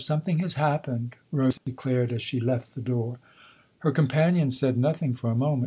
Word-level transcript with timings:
Something 0.03 0.39
has 0.39 0.55
happened," 0.55 1.15
Rose 1.31 1.59
declared 1.63 2.11
as 2.11 2.23
she 2.23 2.39
left 2.39 2.73
the 2.73 2.81
door. 2.81 3.19
Her 3.85 3.91
companion 3.91 4.49
said 4.49 4.75
nothing 4.75 5.13
for 5.13 5.29
a 5.29 5.35
moment. 5.35 5.59